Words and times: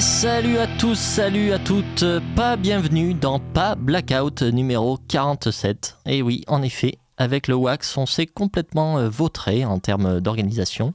Salut 0.00 0.58
à 0.58 0.66
tous, 0.66 0.98
salut 0.98 1.52
à 1.52 1.58
toutes, 1.58 2.04
pas 2.34 2.56
bienvenue 2.56 3.14
dans 3.14 3.38
Pas 3.38 3.76
Blackout 3.76 4.42
numéro 4.42 4.98
47. 5.08 5.96
Et 6.04 6.20
oui, 6.20 6.44
en 6.48 6.60
effet, 6.60 6.98
avec 7.16 7.48
le 7.48 7.54
Wax, 7.54 7.96
on 7.96 8.04
s'est 8.04 8.26
complètement 8.26 8.98
euh, 8.98 9.08
vautré 9.08 9.64
en 9.64 9.78
termes 9.78 10.20
d'organisation. 10.20 10.92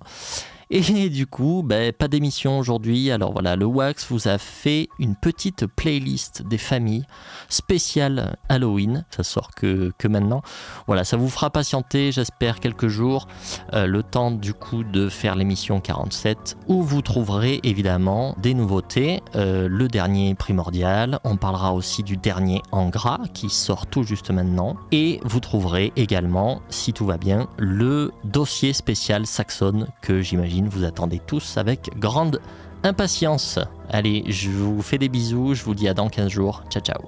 Et 0.73 1.09
du 1.09 1.27
coup, 1.27 1.63
ben, 1.65 1.91
pas 1.91 2.07
d'émission 2.07 2.57
aujourd'hui. 2.57 3.11
Alors 3.11 3.33
voilà, 3.33 3.57
le 3.57 3.65
Wax 3.65 4.09
vous 4.09 4.29
a 4.29 4.37
fait 4.37 4.87
une 5.00 5.18
petite 5.18 5.65
playlist 5.65 6.43
des 6.47 6.57
familles 6.57 7.04
spéciale 7.50 8.37
Halloween. 8.47 9.04
Ça 9.10 9.23
sort 9.23 9.51
que, 9.54 9.91
que 9.97 10.07
maintenant. 10.07 10.41
Voilà, 10.87 11.04
ça 11.04 11.18
vous 11.18 11.27
fera 11.27 11.49
patienter, 11.49 12.13
j'espère, 12.13 12.61
quelques 12.61 12.87
jours. 12.87 13.27
euh, 13.73 13.86
le 13.86 14.01
temps 14.01 14.32
du 14.32 14.54
coup 14.54 14.86
de 14.86 15.10
faire 15.10 15.36
l'émission 15.36 15.82
47 15.82 16.55
où 16.69 16.83
vous 16.83 17.01
trouverez 17.01 17.60
évidemment 17.63 18.33
des 18.41 18.54
nouveautés. 18.54 19.21
Euh, 19.35 19.68
le 19.68 19.89
dernier 19.89 20.35
primordial. 20.35 21.19
On 21.25 21.35
parlera 21.35 21.74
aussi 21.74 22.01
du 22.01 22.15
dernier 22.15 22.61
en 22.71 22.88
gras 22.88 23.19
qui 23.33 23.49
sort 23.49 23.88
tout 23.88 24.04
juste 24.04 24.32
maintenant. 24.32 24.77
Et 24.93 25.19
vous 25.25 25.41
trouverez 25.41 25.91
également, 25.97 26.61
si 26.69 26.93
tout 26.93 27.05
va 27.05 27.18
bien, 27.18 27.49
le 27.57 28.13
dossier 28.24 28.71
spécial 28.71 29.27
Saxon 29.27 29.88
que 30.01 30.21
j'imagine 30.21 30.61
vous 30.70 30.83
attendez 30.83 31.20
tous 31.25 31.57
avec 31.57 31.92
grande 31.97 32.39
impatience. 32.83 33.59
Allez, 33.89 34.23
je 34.28 34.50
vous 34.50 34.81
fais 34.81 34.97
des 34.97 35.09
bisous, 35.09 35.53
je 35.53 35.64
vous 35.64 35.75
dis 35.75 35.88
à 35.88 35.94
dans 35.94 36.09
15 36.09 36.30
jours. 36.30 36.63
Ciao 36.69 36.81
ciao. 36.81 37.02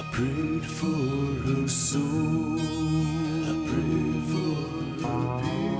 I 0.00 0.02
prayed 0.12 0.64
for 0.64 0.86
her 0.86 1.68
soul. 1.68 2.58
I 2.58 3.52
prayed 3.68 4.24
for 4.32 5.06
her 5.06 5.42
peace. 5.42 5.79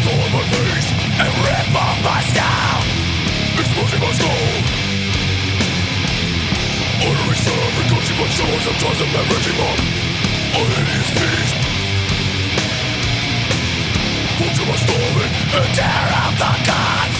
My 0.00 0.44
face 0.48 0.88
and 1.20 1.28
rip 1.44 1.76
off 1.76 1.98
my 2.02 2.20
scalp 2.32 2.84
Exposing 3.60 4.00
my 4.00 4.12
skull 4.16 4.48
Honoring 7.04 7.36
serve 7.36 7.74
my 8.16 8.28
shores 8.32 8.64
I'm 8.64 8.76
trying 8.80 8.96
to 8.96 9.08
my 14.64 14.76
stomach 14.80 15.32
and 15.52 15.68
tear 15.76 16.06
out 16.16 16.34
the 16.40 16.52
guts 16.64 17.18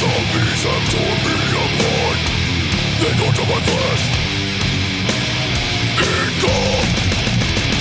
zombies 0.00 0.62
have 0.64 0.84
torn 0.88 1.18
me 1.20 1.36
apart 1.52 2.18
They 2.96 3.12
go 3.20 3.28
my 3.44 3.60
flesh 3.60 4.26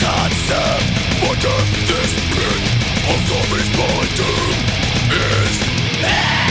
concept 0.00 0.84
Under 1.30 1.58
this 1.88 2.12
pit 2.32 2.62
of 3.12 3.20
zombies, 3.28 3.68
doom 4.16 4.56
is 5.12 6.49